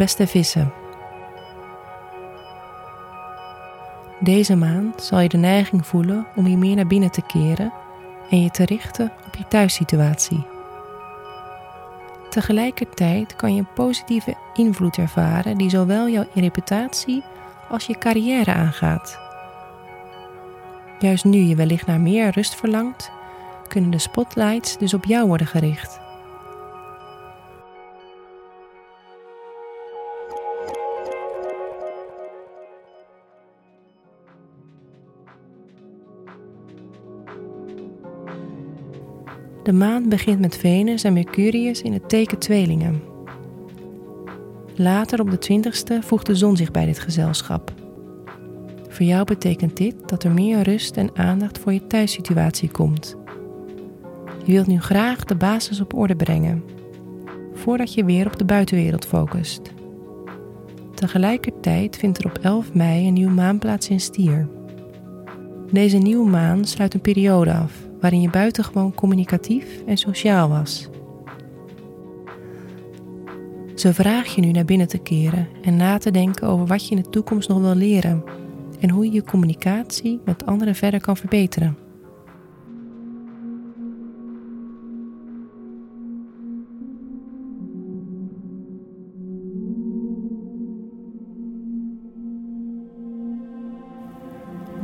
Beste 0.00 0.26
vissen. 0.26 0.72
Deze 4.20 4.56
maand 4.56 5.02
zal 5.02 5.20
je 5.20 5.28
de 5.28 5.36
neiging 5.36 5.86
voelen 5.86 6.26
om 6.34 6.46
je 6.46 6.56
meer 6.56 6.76
naar 6.76 6.86
binnen 6.86 7.10
te 7.10 7.22
keren 7.22 7.72
en 8.30 8.42
je 8.42 8.50
te 8.50 8.64
richten 8.64 9.12
op 9.26 9.34
je 9.36 9.48
thuissituatie. 9.48 10.46
Tegelijkertijd 12.30 13.36
kan 13.36 13.54
je 13.54 13.60
een 13.60 13.72
positieve 13.74 14.34
invloed 14.54 14.96
ervaren 14.96 15.56
die 15.56 15.70
zowel 15.70 16.08
jouw 16.08 16.26
reputatie 16.34 17.22
als 17.68 17.86
je 17.86 17.98
carrière 17.98 18.52
aangaat. 18.52 19.18
Juist 20.98 21.24
nu 21.24 21.38
je 21.38 21.54
wellicht 21.54 21.86
naar 21.86 22.00
meer 22.00 22.30
rust 22.30 22.54
verlangt, 22.54 23.10
kunnen 23.68 23.90
de 23.90 23.98
spotlights 23.98 24.78
dus 24.78 24.94
op 24.94 25.04
jou 25.04 25.26
worden 25.26 25.46
gericht. 25.46 26.09
De 39.70 39.76
maan 39.76 40.08
begint 40.08 40.40
met 40.40 40.56
Venus 40.56 41.04
en 41.04 41.12
Mercurius 41.12 41.82
in 41.82 41.92
het 41.92 42.08
teken 42.08 42.38
tweelingen. 42.38 43.02
Later 44.76 45.20
op 45.20 45.30
de 45.30 45.62
20ste 45.62 46.04
voegt 46.06 46.26
de 46.26 46.34
zon 46.34 46.56
zich 46.56 46.70
bij 46.70 46.86
dit 46.86 46.98
gezelschap. 46.98 47.72
Voor 48.88 49.06
jou 49.06 49.24
betekent 49.24 49.76
dit 49.76 49.94
dat 50.06 50.24
er 50.24 50.30
meer 50.30 50.62
rust 50.62 50.96
en 50.96 51.16
aandacht 51.16 51.58
voor 51.58 51.72
je 51.72 51.86
thuissituatie 51.86 52.70
komt. 52.70 53.16
Je 54.44 54.52
wilt 54.52 54.66
nu 54.66 54.80
graag 54.80 55.24
de 55.24 55.36
basis 55.36 55.80
op 55.80 55.94
orde 55.94 56.16
brengen, 56.16 56.64
voordat 57.54 57.94
je 57.94 58.04
weer 58.04 58.26
op 58.26 58.38
de 58.38 58.44
buitenwereld 58.44 59.06
focust. 59.06 59.62
Tegelijkertijd 60.94 61.96
vindt 61.96 62.18
er 62.18 62.26
op 62.26 62.38
11 62.38 62.74
mei 62.74 63.06
een 63.06 63.12
nieuwe 63.12 63.32
maan 63.32 63.58
plaats 63.58 63.88
in 63.88 64.00
Stier. 64.00 64.48
Deze 65.72 65.98
nieuwe 65.98 66.30
maan 66.30 66.64
sluit 66.64 66.94
een 66.94 67.00
periode 67.00 67.52
af 67.52 67.88
waarin 68.00 68.20
je 68.20 68.30
buitengewoon 68.30 68.94
communicatief 68.94 69.82
en 69.86 69.96
sociaal 69.96 70.48
was. 70.48 70.88
Zo 73.74 73.90
vraag 73.90 74.34
je 74.34 74.40
nu 74.40 74.50
naar 74.50 74.64
binnen 74.64 74.88
te 74.88 74.98
keren 74.98 75.48
en 75.62 75.76
na 75.76 75.98
te 75.98 76.10
denken 76.10 76.48
over 76.48 76.66
wat 76.66 76.88
je 76.88 76.94
in 76.94 77.02
de 77.02 77.08
toekomst 77.08 77.48
nog 77.48 77.60
wil 77.60 77.74
leren 77.74 78.24
en 78.80 78.90
hoe 78.90 79.04
je 79.04 79.12
je 79.12 79.22
communicatie 79.22 80.20
met 80.24 80.46
anderen 80.46 80.74
verder 80.74 81.00
kan 81.00 81.16
verbeteren. 81.16 81.89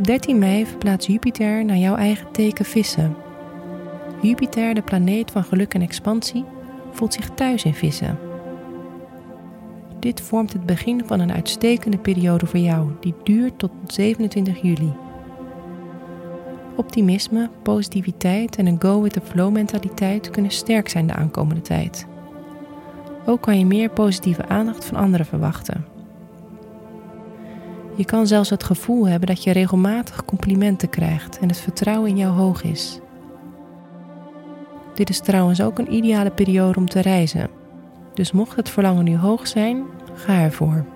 Op 0.06 0.12
13 0.12 0.38
mei 0.38 0.66
verplaatst 0.66 1.08
Jupiter 1.08 1.64
naar 1.64 1.76
jouw 1.76 1.96
eigen 1.96 2.32
teken 2.32 2.64
vissen. 2.64 3.16
Jupiter, 4.22 4.74
de 4.74 4.82
planeet 4.82 5.30
van 5.30 5.44
geluk 5.44 5.74
en 5.74 5.82
expansie, 5.82 6.44
voelt 6.92 7.12
zich 7.12 7.30
thuis 7.30 7.64
in 7.64 7.74
vissen. 7.74 8.18
Dit 10.00 10.20
vormt 10.20 10.52
het 10.52 10.66
begin 10.66 11.02
van 11.06 11.20
een 11.20 11.32
uitstekende 11.32 11.98
periode 11.98 12.46
voor 12.46 12.60
jou, 12.60 12.90
die 13.00 13.14
duurt 13.22 13.58
tot 13.58 13.70
27 13.86 14.62
juli. 14.62 14.92
Optimisme, 16.76 17.50
positiviteit 17.62 18.56
en 18.56 18.66
een 18.66 18.80
go 18.80 19.02
with 19.02 19.12
the 19.12 19.20
flow 19.20 19.52
mentaliteit 19.52 20.30
kunnen 20.30 20.50
sterk 20.50 20.88
zijn 20.88 21.06
de 21.06 21.14
aankomende 21.14 21.62
tijd. 21.62 22.06
Ook 23.24 23.40
kan 23.40 23.58
je 23.58 23.66
meer 23.66 23.90
positieve 23.90 24.48
aandacht 24.48 24.84
van 24.84 24.96
anderen 24.96 25.26
verwachten. 25.26 25.95
Je 27.96 28.04
kan 28.04 28.26
zelfs 28.26 28.50
het 28.50 28.64
gevoel 28.64 29.08
hebben 29.08 29.28
dat 29.28 29.42
je 29.42 29.52
regelmatig 29.52 30.24
complimenten 30.24 30.88
krijgt 30.88 31.38
en 31.38 31.48
het 31.48 31.58
vertrouwen 31.58 32.10
in 32.10 32.16
jou 32.16 32.32
hoog 32.32 32.62
is. 32.62 33.00
Dit 34.94 35.08
is 35.08 35.20
trouwens 35.20 35.60
ook 35.60 35.78
een 35.78 35.92
ideale 35.92 36.30
periode 36.30 36.78
om 36.78 36.88
te 36.88 37.00
reizen. 37.00 37.48
Dus 38.14 38.32
mocht 38.32 38.56
het 38.56 38.68
verlangen 38.68 39.04
nu 39.04 39.16
hoog 39.16 39.46
zijn, 39.46 39.84
ga 40.14 40.40
ervoor. 40.40 40.95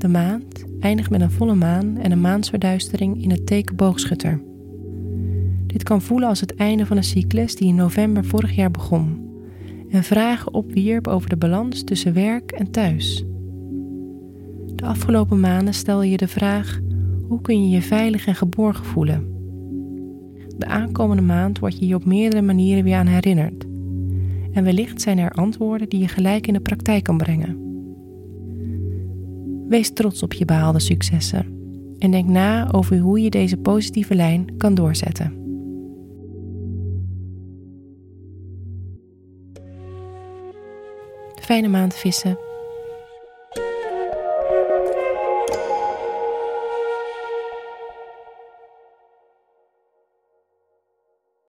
De 0.00 0.08
maand 0.08 0.64
eindigt 0.78 1.10
met 1.10 1.20
een 1.20 1.30
volle 1.30 1.54
maan 1.54 1.98
en 1.98 2.12
een 2.12 2.20
maansverduistering 2.20 3.22
in 3.22 3.30
het 3.30 3.46
teken 3.46 3.76
boogschutter. 3.76 4.42
Dit 5.66 5.82
kan 5.82 6.02
voelen 6.02 6.28
als 6.28 6.40
het 6.40 6.54
einde 6.54 6.86
van 6.86 6.96
een 6.96 7.04
cyclus 7.04 7.56
die 7.56 7.68
in 7.68 7.74
november 7.74 8.24
vorig 8.24 8.54
jaar 8.54 8.70
begon 8.70 9.28
en 9.90 10.02
vragen 10.02 10.54
opwierp 10.54 11.06
over 11.06 11.28
de 11.28 11.36
balans 11.36 11.84
tussen 11.84 12.14
werk 12.14 12.50
en 12.50 12.70
thuis. 12.70 13.24
De 14.74 14.84
afgelopen 14.84 15.40
maanden 15.40 15.74
stel 15.74 16.02
je 16.02 16.16
de 16.16 16.28
vraag: 16.28 16.80
hoe 17.28 17.40
kun 17.40 17.64
je 17.64 17.70
je 17.74 17.82
veilig 17.82 18.26
en 18.26 18.34
geborgen 18.34 18.84
voelen? 18.84 19.28
De 20.58 20.66
aankomende 20.66 21.22
maand 21.22 21.58
word 21.58 21.78
je 21.78 21.86
je 21.86 21.94
op 21.94 22.04
meerdere 22.04 22.42
manieren 22.42 22.84
weer 22.84 22.96
aan 22.96 23.06
herinnerd. 23.06 23.64
En 24.52 24.64
wellicht 24.64 25.00
zijn 25.00 25.18
er 25.18 25.30
antwoorden 25.30 25.88
die 25.88 26.00
je 26.00 26.08
gelijk 26.08 26.46
in 26.46 26.52
de 26.52 26.60
praktijk 26.60 27.04
kan 27.04 27.16
brengen. 27.16 27.69
Wees 29.70 29.92
trots 29.92 30.22
op 30.22 30.32
je 30.32 30.44
behaalde 30.44 30.78
successen 30.78 31.46
en 31.98 32.10
denk 32.10 32.28
na 32.28 32.72
over 32.72 32.98
hoe 32.98 33.20
je 33.20 33.30
deze 33.30 33.56
positieve 33.56 34.14
lijn 34.14 34.56
kan 34.56 34.74
doorzetten. 34.74 35.34
Fijne 41.40 41.68
maand 41.68 41.94
vissen. 41.94 42.38